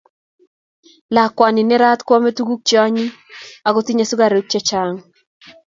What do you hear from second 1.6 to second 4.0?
nerat koame tuguk cheonyiny ago